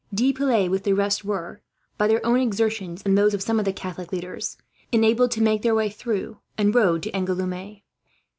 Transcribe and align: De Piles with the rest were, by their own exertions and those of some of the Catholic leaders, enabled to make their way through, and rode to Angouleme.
De 0.11 0.33
Piles 0.33 0.67
with 0.71 0.83
the 0.83 0.93
rest 0.93 1.23
were, 1.23 1.61
by 1.99 2.07
their 2.07 2.25
own 2.25 2.39
exertions 2.39 3.03
and 3.05 3.15
those 3.15 3.35
of 3.35 3.43
some 3.43 3.59
of 3.59 3.65
the 3.65 3.71
Catholic 3.71 4.11
leaders, 4.11 4.57
enabled 4.91 5.29
to 5.29 5.43
make 5.43 5.61
their 5.61 5.75
way 5.75 5.91
through, 5.91 6.39
and 6.57 6.73
rode 6.73 7.03
to 7.03 7.11
Angouleme. 7.11 7.83